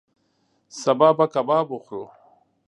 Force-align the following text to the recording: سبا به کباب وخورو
سبا 0.81 1.09
به 1.17 1.25
کباب 1.33 1.67
وخورو 1.71 2.03